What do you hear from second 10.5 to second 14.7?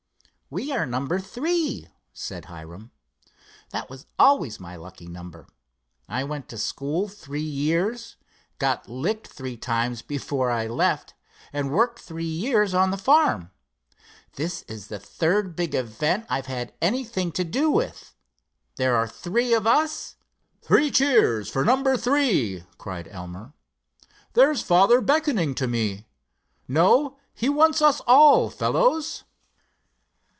I left and worked three years on the farm. This